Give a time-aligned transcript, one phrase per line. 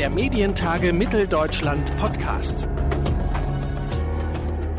[0.00, 2.66] der Medientage Mitteldeutschland Podcast.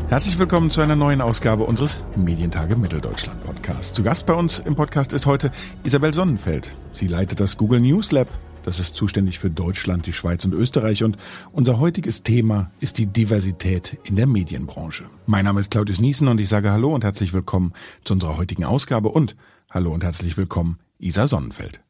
[0.08, 3.92] Herzlich willkommen zu einer neuen Ausgabe unseres Medientage Mitteldeutschland Podcasts.
[3.92, 5.52] Zu Gast bei uns im Podcast ist heute
[5.84, 6.74] Isabel Sonnenfeld.
[6.92, 8.26] Sie leitet das Google News Lab.
[8.64, 11.04] Das ist zuständig für Deutschland, die Schweiz und Österreich.
[11.04, 11.16] Und
[11.52, 15.04] unser heutiges Thema ist die Diversität in der Medienbranche.
[15.26, 18.64] Mein Name ist Claudius Niesen und ich sage Hallo und herzlich willkommen zu unserer heutigen
[18.64, 19.36] Ausgabe und
[19.70, 21.80] Hallo und herzlich willkommen, Isa Sonnenfeld.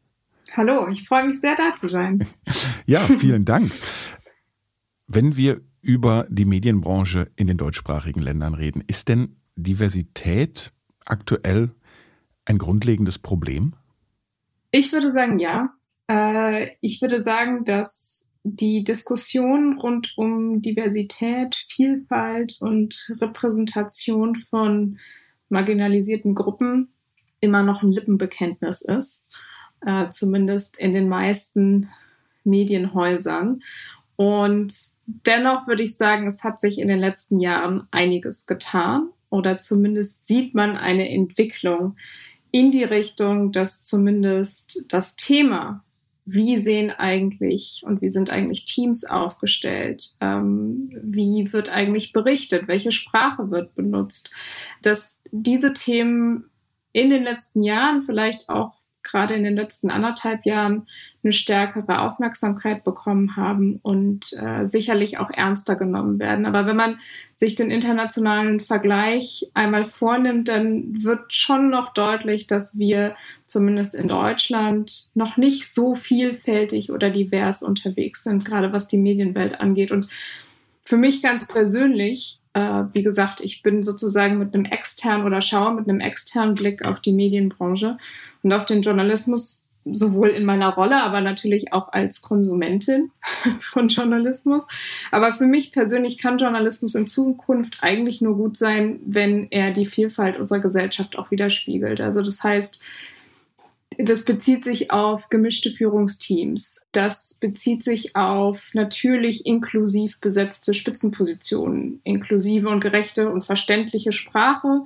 [0.57, 2.27] Hallo, ich freue mich sehr, da zu sein.
[2.87, 3.73] ja, vielen Dank.
[5.07, 10.73] Wenn wir über die Medienbranche in den deutschsprachigen Ländern reden, ist denn Diversität
[11.05, 11.71] aktuell
[12.45, 13.75] ein grundlegendes Problem?
[14.71, 15.75] Ich würde sagen, ja.
[16.09, 24.99] Äh, ich würde sagen, dass die Diskussion rund um Diversität, Vielfalt und Repräsentation von
[25.49, 26.93] marginalisierten Gruppen
[27.41, 29.31] immer noch ein Lippenbekenntnis ist,
[29.87, 31.89] äh, zumindest in den meisten
[32.45, 33.63] Medienhäusern.
[34.17, 34.75] Und
[35.07, 40.27] dennoch würde ich sagen, es hat sich in den letzten Jahren einiges getan oder zumindest
[40.27, 41.97] sieht man eine Entwicklung
[42.51, 45.83] in die Richtung, dass zumindest das Thema,
[46.25, 52.93] wie sehen eigentlich und wie sind eigentlich Teams aufgestellt, ähm, wie wird eigentlich berichtet, welche
[52.93, 54.33] Sprache wird benutzt,
[54.83, 56.45] dass diese Themen
[56.93, 60.87] in den letzten Jahren, vielleicht auch gerade in den letzten anderthalb Jahren,
[61.25, 66.47] eine stärkere Aufmerksamkeit bekommen haben und äh, sicherlich auch ernster genommen werden.
[66.47, 66.99] Aber wenn man
[67.37, 73.15] sich den internationalen Vergleich einmal vornimmt, dann wird schon noch deutlich, dass wir
[73.47, 79.61] zumindest in Deutschland noch nicht so vielfältig oder divers unterwegs sind, gerade was die Medienwelt
[79.61, 79.93] angeht.
[79.93, 80.09] Und
[80.85, 85.75] für mich ganz persönlich äh, wie gesagt, ich bin sozusagen mit einem externen oder schaue
[85.75, 87.97] mit einem externen Blick auf die Medienbranche
[88.43, 93.11] und auf den Journalismus, sowohl in meiner Rolle, aber natürlich auch als Konsumentin
[93.61, 94.67] von Journalismus.
[95.11, 99.87] Aber für mich persönlich kann Journalismus in Zukunft eigentlich nur gut sein, wenn er die
[99.87, 102.01] Vielfalt unserer Gesellschaft auch widerspiegelt.
[102.01, 102.81] Also das heißt,
[103.99, 106.87] das bezieht sich auf gemischte Führungsteams.
[106.93, 114.83] Das bezieht sich auf natürlich inklusiv besetzte Spitzenpositionen, inklusive und gerechte und verständliche Sprache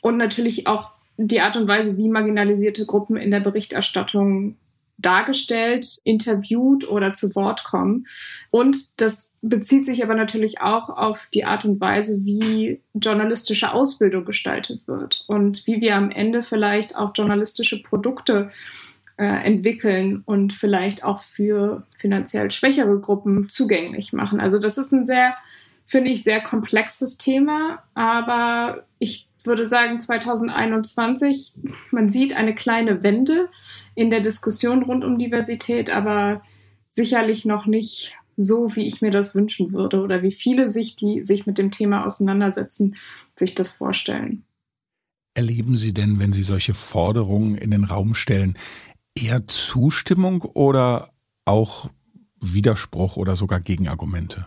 [0.00, 4.56] und natürlich auch die Art und Weise, wie marginalisierte Gruppen in der Berichterstattung
[5.06, 8.08] dargestellt, interviewt oder zu Wort kommen.
[8.50, 14.24] Und das bezieht sich aber natürlich auch auf die Art und Weise, wie journalistische Ausbildung
[14.24, 18.50] gestaltet wird und wie wir am Ende vielleicht auch journalistische Produkte
[19.16, 24.40] äh, entwickeln und vielleicht auch für finanziell schwächere Gruppen zugänglich machen.
[24.40, 25.36] Also das ist ein sehr,
[25.86, 31.52] finde ich, sehr komplexes Thema, aber ich würde sagen 2021,
[31.92, 33.48] man sieht eine kleine Wende
[33.96, 36.42] in der Diskussion rund um Diversität, aber
[36.92, 41.24] sicherlich noch nicht so, wie ich mir das wünschen würde oder wie viele sich, die
[41.24, 42.96] sich mit dem Thema auseinandersetzen,
[43.34, 44.44] sich das vorstellen.
[45.34, 48.56] Erleben Sie denn, wenn Sie solche Forderungen in den Raum stellen,
[49.14, 51.10] eher Zustimmung oder
[51.46, 51.90] auch
[52.40, 54.46] Widerspruch oder sogar Gegenargumente?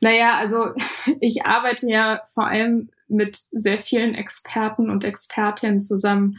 [0.00, 0.72] Naja, also
[1.20, 6.38] ich arbeite ja vor allem mit sehr vielen Experten und Expertinnen zusammen,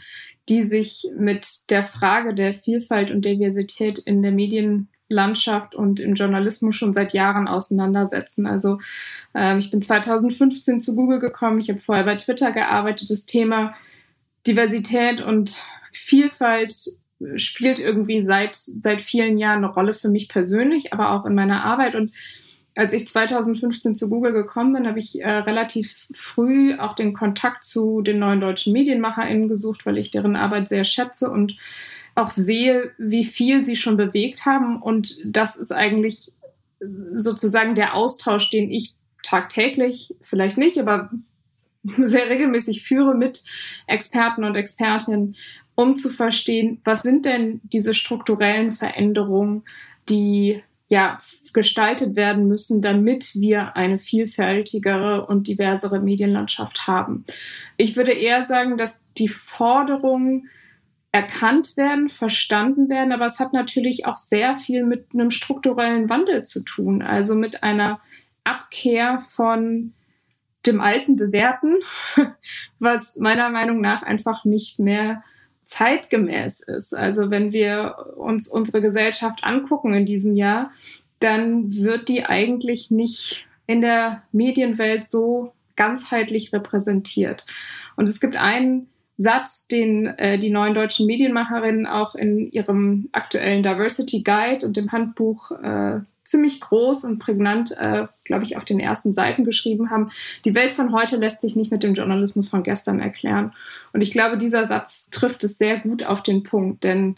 [0.49, 6.75] die sich mit der Frage der Vielfalt und Diversität in der Medienlandschaft und im Journalismus
[6.75, 8.45] schon seit Jahren auseinandersetzen.
[8.45, 8.79] Also
[9.33, 13.09] ähm, ich bin 2015 zu Google gekommen, ich habe vorher bei Twitter gearbeitet.
[13.09, 13.75] Das Thema
[14.45, 15.55] Diversität und
[15.93, 16.75] Vielfalt
[17.37, 21.63] spielt irgendwie seit, seit vielen Jahren eine Rolle für mich persönlich, aber auch in meiner
[21.63, 21.95] Arbeit.
[21.95, 22.11] Und
[22.75, 27.65] als ich 2015 zu Google gekommen bin, habe ich äh, relativ früh auch den Kontakt
[27.65, 31.55] zu den neuen deutschen MedienmacherInnen gesucht, weil ich deren Arbeit sehr schätze und
[32.15, 34.81] auch sehe, wie viel sie schon bewegt haben.
[34.81, 36.31] Und das ist eigentlich
[37.15, 41.11] sozusagen der Austausch, den ich tagtäglich, vielleicht nicht, aber
[41.97, 43.43] sehr regelmäßig führe mit
[43.87, 45.35] Experten und Expertinnen,
[45.75, 49.63] um zu verstehen, was sind denn diese strukturellen Veränderungen,
[50.07, 51.19] die ja,
[51.53, 57.25] gestaltet werden müssen, damit wir eine vielfältigere und diversere Medienlandschaft haben.
[57.77, 60.49] Ich würde eher sagen, dass die Forderungen
[61.11, 66.43] erkannt werden, verstanden werden, aber es hat natürlich auch sehr viel mit einem strukturellen Wandel
[66.43, 67.99] zu tun, also mit einer
[68.43, 69.93] Abkehr von
[70.65, 71.75] dem alten Bewerten,
[72.79, 75.23] was meiner Meinung nach einfach nicht mehr
[75.65, 76.95] zeitgemäß ist.
[76.95, 80.71] Also wenn wir uns unsere Gesellschaft angucken in diesem Jahr,
[81.19, 87.45] dann wird die eigentlich nicht in der Medienwelt so ganzheitlich repräsentiert.
[87.95, 88.87] Und es gibt einen
[89.17, 94.91] Satz, den äh, die neuen deutschen Medienmacherinnen auch in ihrem aktuellen Diversity Guide und dem
[94.91, 100.11] Handbuch äh, ziemlich groß und prägnant, äh, glaube ich, auf den ersten Seiten geschrieben haben.
[100.45, 103.53] Die Welt von heute lässt sich nicht mit dem Journalismus von gestern erklären.
[103.91, 107.17] Und ich glaube, dieser Satz trifft es sehr gut auf den Punkt, denn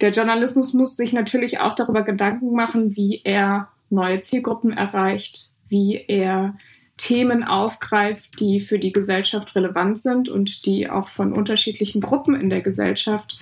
[0.00, 5.96] der Journalismus muss sich natürlich auch darüber Gedanken machen, wie er neue Zielgruppen erreicht, wie
[6.08, 6.56] er
[6.96, 12.50] Themen aufgreift, die für die Gesellschaft relevant sind und die auch von unterschiedlichen Gruppen in
[12.50, 13.38] der Gesellschaft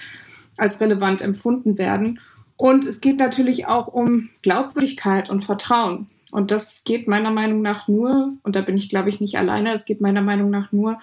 [0.57, 2.21] als relevant empfunden werden.
[2.59, 6.09] Und es geht natürlich auch um Glaubwürdigkeit und Vertrauen.
[6.31, 9.73] Und das geht meiner Meinung nach nur, und da bin ich, glaube ich, nicht alleine,
[9.73, 11.01] es geht meiner Meinung nach nur,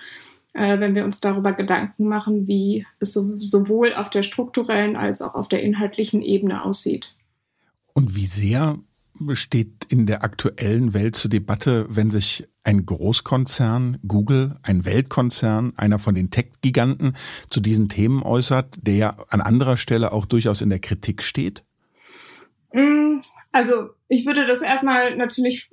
[0.54, 5.22] äh, wenn wir uns darüber Gedanken machen, wie es so, sowohl auf der strukturellen als
[5.22, 7.16] auch auf der inhaltlichen Ebene aussieht.
[7.94, 8.78] Und wie sehr
[9.34, 16.00] steht in der aktuellen Welt zur Debatte, wenn sich ein Großkonzern, Google, ein Weltkonzern, einer
[16.00, 17.16] von den Tech-Giganten
[17.50, 21.64] zu diesen Themen äußert, der ja an anderer Stelle auch durchaus in der Kritik steht?
[22.74, 23.22] Mm,
[23.52, 25.70] also ich würde das erstmal natürlich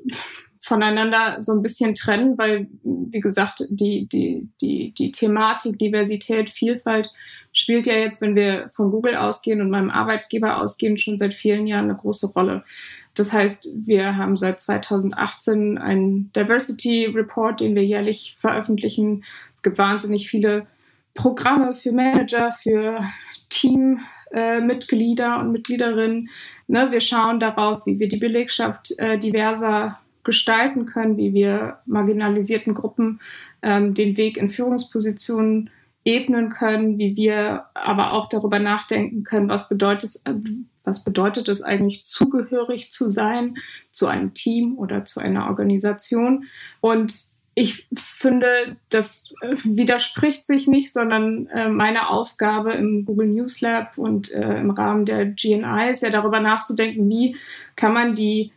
[0.61, 7.11] voneinander so ein bisschen trennen, weil, wie gesagt, die, die, die, die Thematik, Diversität, Vielfalt
[7.53, 11.67] spielt ja jetzt, wenn wir von Google ausgehen und meinem Arbeitgeber ausgehen, schon seit vielen
[11.67, 12.65] Jahren eine große Rolle.
[13.15, 19.25] Das heißt, wir haben seit 2018 einen Diversity Report, den wir jährlich veröffentlichen.
[19.55, 20.67] Es gibt wahnsinnig viele
[21.15, 23.05] Programme für Manager, für
[23.51, 26.31] Teammitglieder äh, und Mitgliederinnen.
[26.69, 32.75] Ne, wir schauen darauf, wie wir die Belegschaft äh, diverser gestalten können, wie wir marginalisierten
[32.75, 33.21] Gruppen
[33.61, 35.71] ähm, den Weg in Führungspositionen
[36.05, 40.35] ebnen können, wie wir aber auch darüber nachdenken können, was bedeutet äh,
[40.85, 43.57] was bedeutet es eigentlich, zugehörig zu sein
[43.91, 46.45] zu einem Team oder zu einer Organisation.
[46.81, 47.15] Und
[47.55, 53.99] ich finde, das äh, widerspricht sich nicht, sondern äh, meine Aufgabe im Google News Lab
[53.99, 57.37] und im Rahmen der GNI ist ja darüber nachzudenken, wie
[57.77, 58.53] kann man die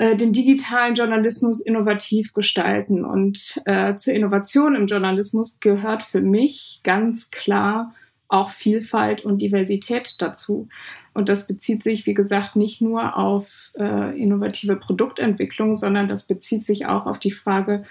[0.00, 3.04] äh, den digitalen Journalismus innovativ gestalten.
[3.04, 7.94] Und äh, zur Innovation im Journalismus gehört für mich ganz klar
[8.26, 10.68] auch Vielfalt und Diversität dazu.
[11.12, 16.64] Und das bezieht sich, wie gesagt, nicht nur auf äh, innovative Produktentwicklung, sondern das bezieht
[16.64, 17.84] sich auch auf die Frage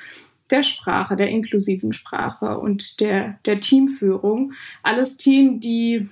[0.49, 4.53] der Sprache, der inklusiven Sprache und der, der Teamführung.
[4.83, 6.09] Alles Team, die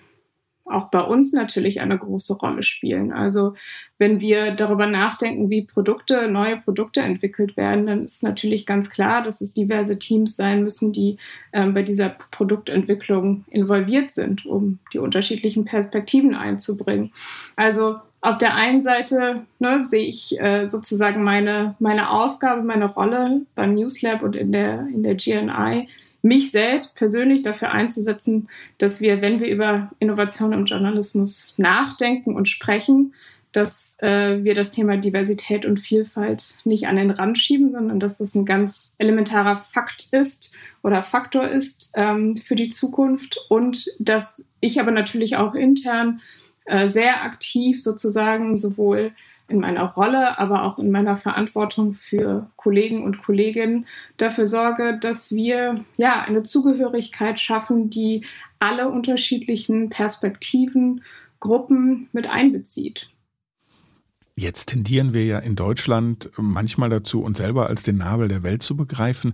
[0.70, 3.12] auch bei uns natürlich eine große Rolle spielen.
[3.12, 3.54] Also
[3.98, 9.24] wenn wir darüber nachdenken, wie Produkte, neue Produkte entwickelt werden, dann ist natürlich ganz klar,
[9.24, 11.18] dass es diverse Teams sein müssen, die
[11.54, 17.12] ähm, bei dieser Produktentwicklung involviert sind, um die unterschiedlichen Perspektiven einzubringen.
[17.56, 23.42] Also auf der einen Seite ne, sehe ich äh, sozusagen meine, meine Aufgabe, meine Rolle
[23.56, 25.88] beim NewsLab und in der, in der GNI
[26.22, 32.50] mich selbst persönlich dafür einzusetzen, dass wir, wenn wir über Innovation im Journalismus nachdenken und
[32.50, 33.14] sprechen,
[33.52, 38.18] dass äh, wir das Thema Diversität und Vielfalt nicht an den Rand schieben, sondern dass
[38.18, 40.54] das ein ganz elementarer Fakt ist
[40.84, 43.40] oder Faktor ist ähm, für die Zukunft.
[43.50, 46.22] Und dass ich aber natürlich auch intern
[46.66, 49.12] äh, sehr aktiv sozusagen sowohl
[49.48, 53.86] in meiner Rolle, aber auch in meiner Verantwortung für Kollegen und Kolleginnen
[54.18, 58.26] dafür sorge, dass wir ja eine Zugehörigkeit schaffen, die
[58.60, 61.04] alle unterschiedlichen Perspektiven,
[61.40, 63.10] Gruppen mit einbezieht.
[64.40, 68.62] Jetzt tendieren wir ja in Deutschland manchmal dazu, uns selber als den Nabel der Welt
[68.62, 69.34] zu begreifen.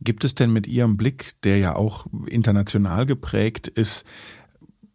[0.00, 4.04] Gibt es denn mit Ihrem Blick, der ja auch international geprägt ist,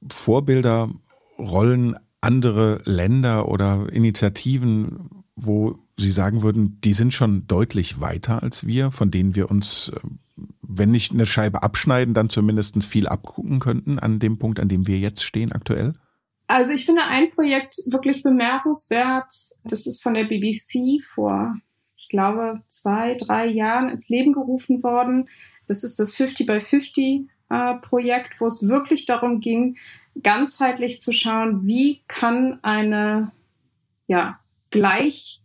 [0.09, 0.89] Vorbilder,
[1.37, 8.65] Rollen andere Länder oder Initiativen, wo Sie sagen würden, die sind schon deutlich weiter als
[8.65, 9.99] wir, von denen wir uns, äh,
[10.61, 14.87] wenn nicht eine Scheibe abschneiden, dann zumindest viel abgucken könnten an dem Punkt, an dem
[14.87, 15.93] wir jetzt stehen aktuell?
[16.47, 19.31] Also ich finde ein Projekt wirklich bemerkenswert.
[19.65, 21.53] Das ist von der BBC vor,
[21.95, 25.29] ich glaube, zwei, drei Jahren ins Leben gerufen worden.
[25.67, 29.77] Das ist das 50 by 50 äh, Projekt, wo es wirklich darum ging,
[30.23, 33.31] ganzheitlich zu schauen, wie kann eine
[34.07, 34.39] ja,
[34.71, 35.41] gleich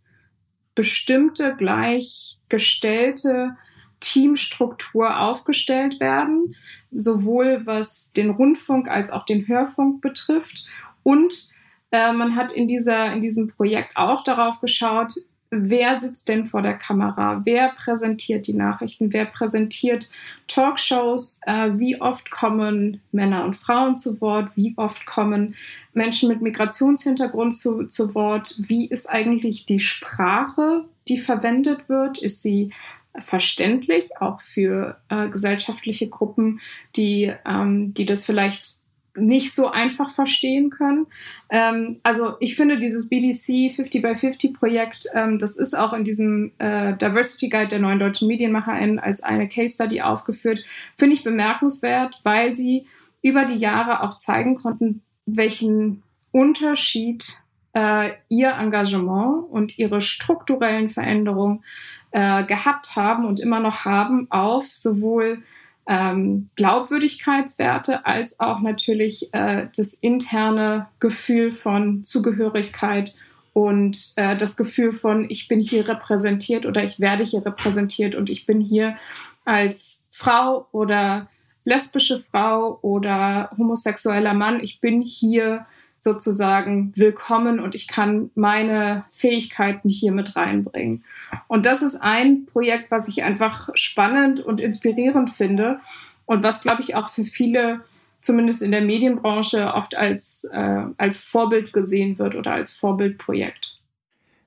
[0.73, 3.55] bestimmte, gleichgestellte
[3.99, 6.55] Teamstruktur aufgestellt werden,
[6.91, 10.65] sowohl was den Rundfunk als auch den Hörfunk betrifft.
[11.03, 11.49] Und
[11.91, 15.13] äh, man hat in, dieser, in diesem Projekt auch darauf geschaut,
[15.57, 20.09] wer sitzt denn vor der Kamera, wer präsentiert die Nachrichten, wer präsentiert
[20.47, 25.55] Talkshows, äh, wie oft kommen Männer und Frauen zu Wort, wie oft kommen
[25.93, 32.41] Menschen mit Migrationshintergrund zu, zu Wort, wie ist eigentlich die Sprache, die verwendet wird, ist
[32.41, 32.71] sie
[33.19, 36.59] verständlich, auch für äh, gesellschaftliche Gruppen,
[36.95, 38.84] die, ähm, die das vielleicht
[39.15, 41.07] nicht so einfach verstehen können.
[41.49, 46.03] Ähm, also ich finde dieses BBC 50 by 50 Projekt, ähm, das ist auch in
[46.03, 50.59] diesem äh, Diversity Guide der neuen deutschen MedienmacherInnen als eine Case Study aufgeführt,
[50.97, 52.87] finde ich bemerkenswert, weil sie
[53.21, 57.41] über die Jahre auch zeigen konnten, welchen Unterschied
[57.73, 61.63] äh, ihr Engagement und ihre strukturellen Veränderungen
[62.11, 65.43] äh, gehabt haben und immer noch haben auf sowohl
[65.87, 73.15] ähm, Glaubwürdigkeitswerte als auch natürlich äh, das interne Gefühl von Zugehörigkeit
[73.53, 78.29] und äh, das Gefühl von, ich bin hier repräsentiert oder ich werde hier repräsentiert und
[78.29, 78.97] ich bin hier
[79.45, 81.29] als Frau oder
[81.63, 85.65] lesbische Frau oder homosexueller Mann, ich bin hier
[86.05, 91.03] sozusagen willkommen und ich kann meine Fähigkeiten hier mit reinbringen.
[91.47, 95.79] Und das ist ein Projekt, was ich einfach spannend und inspirierend finde
[96.25, 97.81] und was, glaube ich, auch für viele,
[98.21, 103.79] zumindest in der Medienbranche, oft als, äh, als Vorbild gesehen wird oder als Vorbildprojekt.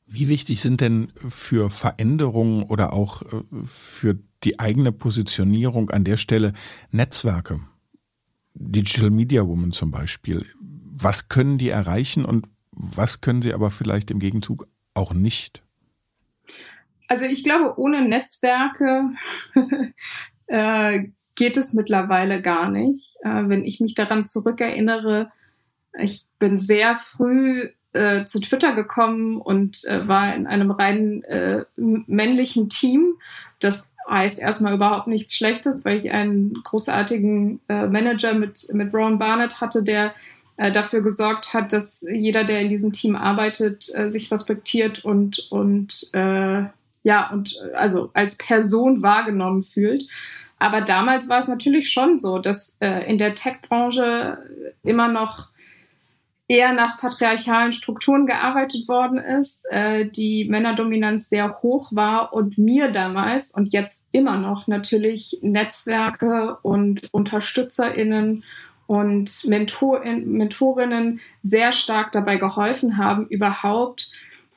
[0.07, 6.19] Wie wichtig sind denn für Veränderungen oder auch äh, für die eigene Positionierung an der
[6.19, 6.53] Stelle
[6.93, 7.59] Netzwerke?
[8.55, 10.45] Digital Media Woman zum Beispiel
[11.03, 15.63] was können die erreichen und was können sie aber vielleicht im Gegenzug auch nicht?
[17.09, 19.11] Also ich glaube, ohne Netzwerke
[20.47, 23.17] äh, geht es mittlerweile gar nicht.
[23.23, 25.31] Äh, wenn ich mich daran zurückerinnere,
[25.99, 31.23] ich bin sehr früh äh, zu Twitter gekommen und war in einem rein
[31.77, 33.15] männlichen Team.
[33.59, 39.61] Das heißt erstmal überhaupt nichts Schlechtes, weil ich einen großartigen Manager mit, mit Ron Barnett
[39.61, 40.15] hatte, der
[40.59, 46.11] dafür gesorgt hat, dass jeder, der in diesem Team arbeitet, äh, sich respektiert und, und
[46.13, 46.65] äh,
[47.03, 50.07] ja, und äh, also als Person wahrgenommen fühlt.
[50.59, 54.39] Aber damals war es natürlich schon so, dass äh, in der Tech-Branche
[54.83, 55.49] immer noch
[56.49, 62.91] eher nach patriarchalen Strukturen gearbeitet worden ist, äh, die Männerdominanz sehr hoch war und mir
[62.91, 68.45] damals und jetzt immer noch natürlich Netzwerke und UnterstützerInnen
[68.89, 74.11] und Mentor, Mentorinnen sehr stark dabei geholfen haben, überhaupt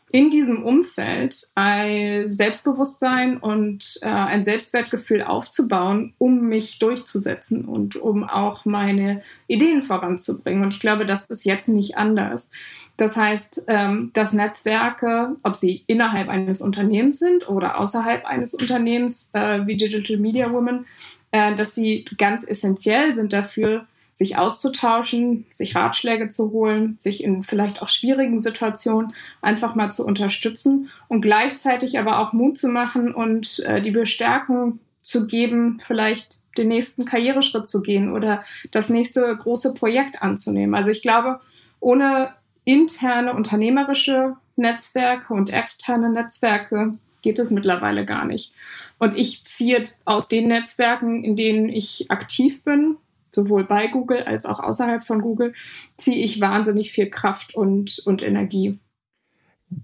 [0.10, 8.24] in diesem Umfeld ein Selbstbewusstsein und äh, ein Selbstwertgefühl aufzubauen, um mich durchzusetzen und um
[8.24, 10.64] auch meine Ideen voranzubringen.
[10.64, 12.52] Und ich glaube, das ist jetzt nicht anders.
[12.96, 19.32] Das heißt, ähm, dass Netzwerke, ob sie innerhalb eines Unternehmens sind oder außerhalb eines Unternehmens
[19.34, 20.86] äh, wie Digital Media Women,
[21.32, 27.44] äh, dass sie ganz essentiell sind dafür, sich auszutauschen, sich Ratschläge zu holen, sich in
[27.44, 33.14] vielleicht auch schwierigen Situationen einfach mal zu unterstützen und gleichzeitig aber auch Mut zu machen
[33.14, 39.36] und äh, die Bestärkung zu geben, vielleicht den nächsten Karriereschritt zu gehen oder das nächste
[39.36, 40.76] große Projekt anzunehmen.
[40.76, 41.40] Also ich glaube,
[41.80, 48.54] ohne interne unternehmerische Netzwerke und externe Netzwerke geht es mittlerweile gar nicht.
[49.00, 52.98] Und ich ziehe aus den Netzwerken, in denen ich aktiv bin,
[53.32, 55.54] sowohl bei Google als auch außerhalb von Google,
[55.98, 58.80] ziehe ich wahnsinnig viel Kraft und, und Energie.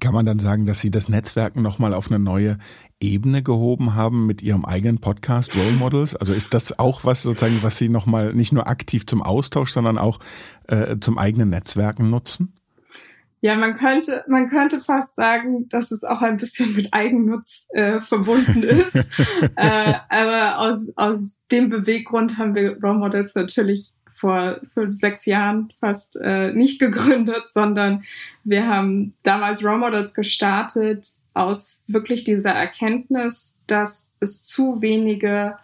[0.01, 2.57] Kann man dann sagen, dass Sie das Netzwerken nochmal auf eine neue
[2.99, 6.13] Ebene gehoben haben mit Ihrem eigenen Podcast Role Models?
[6.13, 9.97] Also ist das auch was sozusagen, was Sie nochmal nicht nur aktiv zum Austausch, sondern
[9.97, 10.19] auch
[10.67, 12.56] äh, zum eigenen Netzwerken nutzen?
[13.39, 17.99] Ja, man könnte, man könnte fast sagen, dass es auch ein bisschen mit Eigennutz äh,
[18.01, 18.95] verbunden ist.
[19.55, 25.71] äh, aber aus, aus dem Beweggrund haben wir Role Models natürlich vor fünf, sechs Jahren
[25.79, 28.03] fast äh, nicht gegründet, sondern
[28.43, 35.57] wir haben damals Role Models gestartet aus wirklich dieser Erkenntnis, dass es zu wenige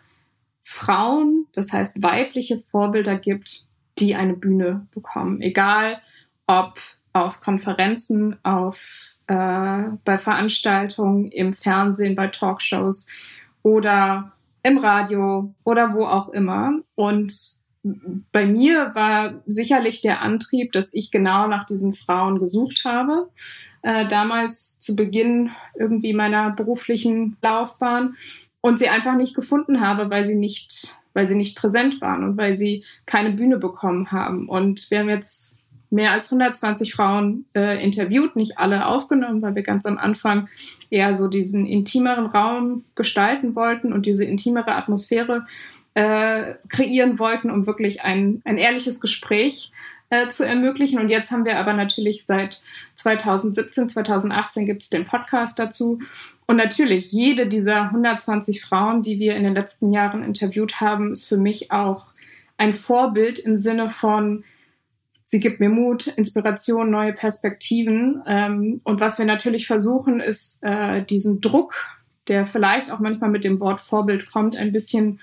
[0.61, 5.41] Frauen, das heißt weibliche Vorbilder gibt, die eine Bühne bekommen.
[5.41, 6.01] Egal
[6.45, 6.79] ob
[7.13, 13.07] auf Konferenzen, auf, äh, bei Veranstaltungen, im Fernsehen, bei Talkshows
[13.61, 16.75] oder im Radio oder wo auch immer.
[16.95, 17.33] Und
[18.31, 23.29] bei mir war sicherlich der Antrieb, dass ich genau nach diesen Frauen gesucht habe.
[23.81, 28.15] Äh, damals zu Beginn irgendwie meiner beruflichen Laufbahn
[28.61, 32.37] und sie einfach nicht gefunden habe, weil sie nicht, weil sie nicht präsent waren und
[32.37, 34.47] weil sie keine Bühne bekommen haben.
[34.47, 35.62] Und wir haben jetzt
[35.93, 40.49] mehr als 120 Frauen äh, interviewt, nicht alle aufgenommen, weil wir ganz am Anfang
[40.89, 45.45] eher so diesen intimeren Raum gestalten wollten und diese intimere Atmosphäre
[45.93, 49.71] äh, kreieren wollten, um wirklich ein, ein ehrliches Gespräch
[50.09, 50.99] äh, zu ermöglichen.
[50.99, 52.63] Und jetzt haben wir aber natürlich seit
[52.95, 55.99] 2017, 2018 gibt es den Podcast dazu.
[56.47, 61.29] Und natürlich, jede dieser 120 Frauen, die wir in den letzten Jahren interviewt haben, ist
[61.29, 62.07] für mich auch
[62.57, 64.43] ein Vorbild im Sinne von,
[65.33, 68.21] sie gibt mir Mut, Inspiration, neue Perspektiven.
[68.27, 71.73] Ähm, und was wir natürlich versuchen, ist äh, diesen Druck,
[72.27, 75.19] der vielleicht auch manchmal mit dem Wort Vorbild kommt, ein bisschen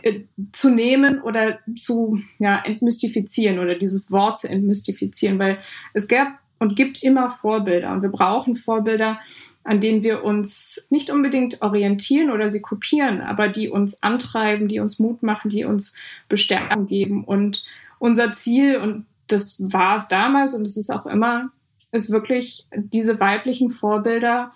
[0.00, 0.20] äh,
[0.52, 5.58] zu nehmen oder zu ja, entmystifizieren oder dieses Wort zu entmystifizieren, weil
[5.92, 9.20] es gab und gibt immer Vorbilder und wir brauchen Vorbilder,
[9.62, 14.80] an denen wir uns nicht unbedingt orientieren oder sie kopieren, aber die uns antreiben, die
[14.80, 15.98] uns Mut machen, die uns
[16.30, 17.24] Bestärkung geben.
[17.24, 17.66] Und
[17.98, 21.50] unser Ziel, und das war es damals und es ist auch immer,
[21.92, 24.52] ist wirklich diese weiblichen Vorbilder,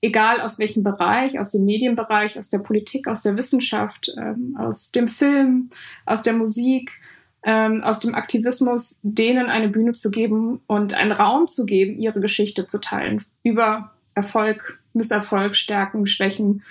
[0.00, 4.90] egal aus welchem Bereich, aus dem Medienbereich, aus der Politik, aus der Wissenschaft, ähm, aus
[4.90, 5.70] dem Film,
[6.04, 6.92] aus der Musik,
[7.44, 12.20] ähm, aus dem Aktivismus, denen eine Bühne zu geben und einen Raum zu geben, ihre
[12.20, 16.62] Geschichte zu teilen über Erfolg, Misserfolg, Stärken, Schwächen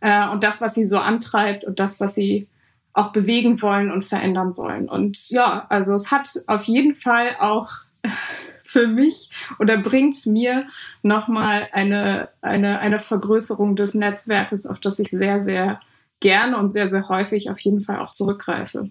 [0.00, 2.48] äh, und das, was sie so antreibt und das, was sie
[2.92, 4.88] auch bewegen wollen und verändern wollen.
[4.88, 7.70] Und ja, also es hat auf jeden Fall auch
[8.62, 10.66] für mich oder bringt mir
[11.02, 15.80] nochmal eine, eine, eine Vergrößerung des Netzwerkes, auf das ich sehr, sehr
[16.20, 18.90] gerne und sehr, sehr häufig auf jeden Fall auch zurückgreife.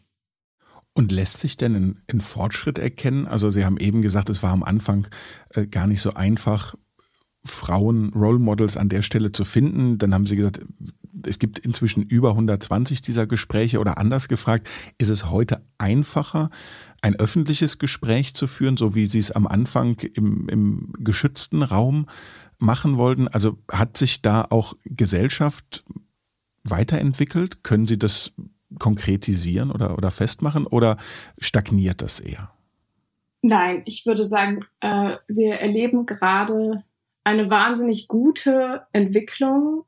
[0.94, 3.26] Und lässt sich denn ein, Fortschritt erkennen?
[3.26, 5.08] Also Sie haben eben gesagt, es war am Anfang
[5.52, 6.76] äh, gar nicht so einfach,
[7.50, 9.98] Frauen Role Models an der Stelle zu finden.
[9.98, 10.62] Dann haben Sie gesagt,
[11.26, 16.50] es gibt inzwischen über 120 dieser Gespräche oder anders gefragt, ist es heute einfacher,
[17.02, 22.08] ein öffentliches Gespräch zu führen, so wie Sie es am Anfang im, im geschützten Raum
[22.58, 23.28] machen wollten?
[23.28, 25.84] Also hat sich da auch Gesellschaft
[26.64, 27.64] weiterentwickelt?
[27.64, 28.34] Können Sie das
[28.78, 30.98] konkretisieren oder, oder festmachen oder
[31.40, 32.52] stagniert das eher?
[33.42, 36.84] Nein, ich würde sagen, äh, wir erleben gerade
[37.24, 39.86] eine wahnsinnig gute Entwicklung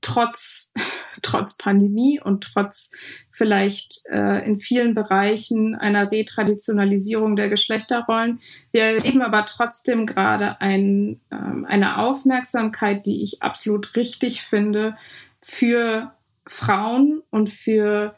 [0.00, 0.72] trotz,
[1.22, 2.92] trotz Pandemie und trotz
[3.30, 8.40] vielleicht äh, in vielen Bereichen einer Retraditionalisierung der Geschlechterrollen.
[8.72, 14.96] Wir erleben aber trotzdem gerade ein, ähm, eine Aufmerksamkeit, die ich absolut richtig finde,
[15.40, 16.12] für
[16.46, 18.16] Frauen und für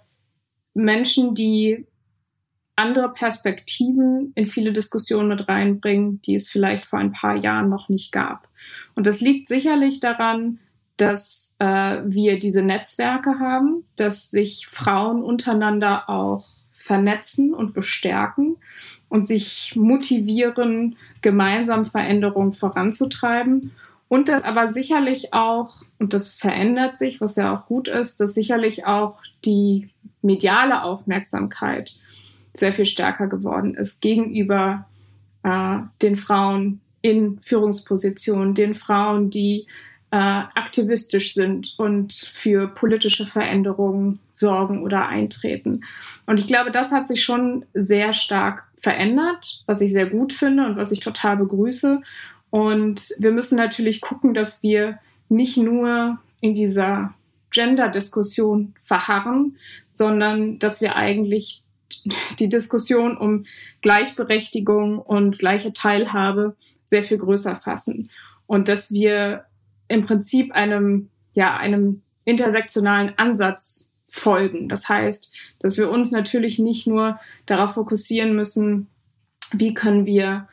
[0.74, 1.86] Menschen, die
[2.80, 7.88] andere Perspektiven in viele Diskussionen mit reinbringen, die es vielleicht vor ein paar Jahren noch
[7.88, 8.48] nicht gab.
[8.94, 10.58] Und das liegt sicherlich daran,
[10.96, 18.56] dass äh, wir diese Netzwerke haben, dass sich Frauen untereinander auch vernetzen und bestärken
[19.08, 23.72] und sich motivieren, gemeinsam Veränderungen voranzutreiben.
[24.08, 28.34] Und dass aber sicherlich auch, und das verändert sich, was ja auch gut ist, dass
[28.34, 29.90] sicherlich auch die
[30.22, 31.98] mediale Aufmerksamkeit
[32.60, 34.86] sehr viel stärker geworden ist gegenüber
[35.42, 39.66] äh, den Frauen in Führungspositionen, den Frauen, die
[40.10, 45.82] äh, aktivistisch sind und für politische Veränderungen sorgen oder eintreten.
[46.26, 50.66] Und ich glaube, das hat sich schon sehr stark verändert, was ich sehr gut finde
[50.66, 52.00] und was ich total begrüße.
[52.50, 57.14] Und wir müssen natürlich gucken, dass wir nicht nur in dieser
[57.50, 59.56] Gender-Diskussion verharren,
[59.94, 61.62] sondern dass wir eigentlich
[62.38, 63.46] die Diskussion um
[63.82, 68.10] Gleichberechtigung und gleiche Teilhabe sehr viel größer fassen.
[68.46, 69.44] Und dass wir
[69.88, 74.68] im Prinzip einem, ja, einem intersektionalen Ansatz folgen.
[74.68, 78.88] Das heißt, dass wir uns natürlich nicht nur darauf fokussieren müssen,
[79.52, 80.48] wie können wir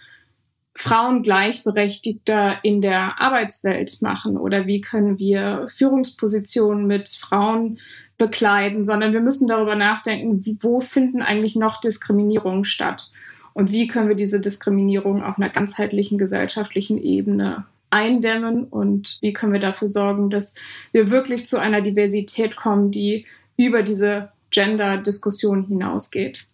[0.78, 4.38] Frauen gleichberechtigter in der Arbeitswelt machen?
[4.38, 7.80] Oder wie können wir Führungspositionen mit Frauen
[8.18, 13.12] bekleiden, sondern wir müssen darüber nachdenken, wo finden eigentlich noch Diskriminierungen statt?
[13.54, 18.66] Und wie können wir diese Diskriminierung auf einer ganzheitlichen gesellschaftlichen Ebene eindämmen?
[18.66, 20.54] Und wie können wir dafür sorgen, dass
[20.92, 23.26] wir wirklich zu einer Diversität kommen, die
[23.58, 26.46] über diese Gender-Diskussion hinausgeht.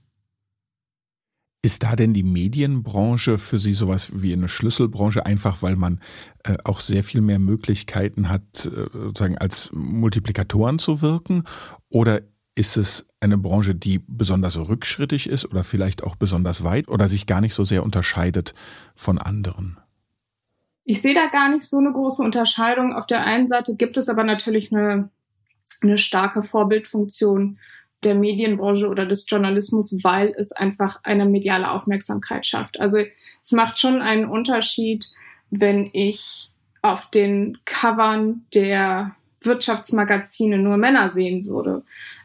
[1.66, 6.02] Ist da denn die Medienbranche für Sie sowas wie eine Schlüsselbranche, einfach weil man
[6.44, 11.46] äh, auch sehr viel mehr Möglichkeiten hat, äh, sozusagen als Multiplikatoren zu wirken?
[11.88, 12.20] Oder
[12.56, 17.28] ist es eine Branche, die besonders rückschrittig ist oder vielleicht auch besonders weit oder sich
[17.28, 18.54] gar nicht so sehr unterscheidet
[18.94, 19.78] von anderen?
[20.84, 22.94] Ich sehe da gar nicht so eine große Unterscheidung.
[22.94, 25.10] Auf der einen Seite gibt es aber natürlich eine,
[25.82, 27.58] eine starke Vorbildfunktion
[28.06, 32.80] der Medienbranche oder des Journalismus, weil es einfach eine mediale Aufmerksamkeit schafft.
[32.80, 33.00] Also
[33.42, 35.06] es macht schon einen Unterschied,
[35.50, 36.50] wenn ich
[36.82, 41.84] auf den Covern der Wirtschaftsmagazine nur Männer sehen würde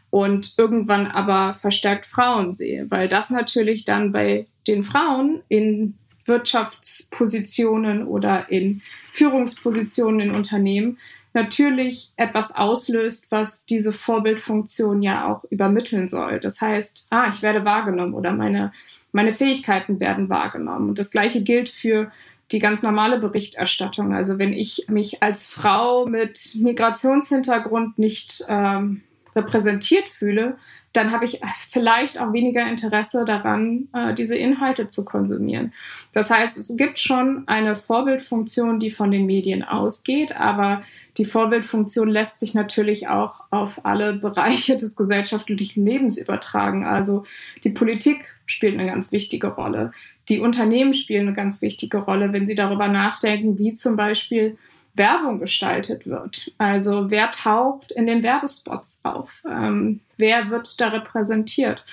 [0.09, 8.05] und irgendwann aber verstärkt Frauen sehe, weil das natürlich dann bei den Frauen in Wirtschaftspositionen
[8.05, 10.97] oder in Führungspositionen in Unternehmen
[11.33, 16.39] natürlich etwas auslöst, was diese Vorbildfunktion ja auch übermitteln soll.
[16.39, 18.71] Das heißt, ah, ich werde wahrgenommen oder meine
[19.11, 20.89] meine Fähigkeiten werden wahrgenommen.
[20.89, 22.11] Und das Gleiche gilt für
[22.51, 24.13] die ganz normale Berichterstattung.
[24.13, 29.01] Also wenn ich mich als Frau mit Migrationshintergrund nicht ähm,
[29.35, 30.57] repräsentiert fühle,
[30.91, 35.73] dann habe ich vielleicht auch weniger Interesse daran, äh, diese Inhalte zu konsumieren.
[36.13, 40.81] Das heißt, es gibt schon eine Vorbildfunktion, die von den Medien ausgeht, aber
[41.19, 46.85] die Vorbildfunktion lässt sich natürlich auch auf alle Bereiche des gesellschaftlichen Lebens übertragen.
[46.85, 47.25] Also
[47.65, 49.91] die Politik spielt eine ganz wichtige Rolle.
[50.29, 54.57] Die Unternehmen spielen eine ganz wichtige Rolle, wenn sie darüber nachdenken, wie zum Beispiel
[54.93, 56.53] Werbung gestaltet wird.
[56.57, 59.43] Also wer taucht in den Werbespots auf?
[59.45, 61.83] Ähm, wer wird da repräsentiert?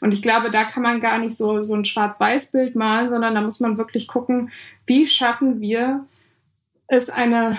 [0.00, 3.40] Und ich glaube, da kann man gar nicht so, so ein Schwarz-Weiß-Bild malen, sondern da
[3.40, 4.52] muss man wirklich gucken,
[4.84, 6.04] wie schaffen wir
[6.86, 7.58] es, eine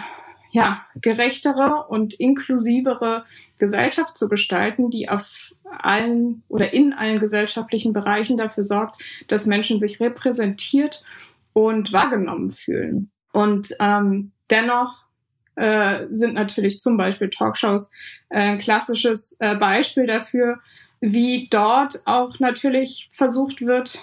[0.58, 3.26] ja, gerechtere und inklusivere
[3.60, 9.80] Gesellschaft zu gestalten, die auf allen oder in allen gesellschaftlichen Bereichen dafür sorgt, dass Menschen
[9.80, 11.06] sich repräsentiert
[11.54, 13.12] und wahrgenommen fühlen.
[13.34, 15.06] Und ähm, dennoch
[15.58, 17.92] äh, sind natürlich zum Beispiel Talkshows
[18.30, 20.58] äh, ein klassisches äh, Beispiel dafür,
[21.02, 24.00] wie dort auch natürlich versucht wird,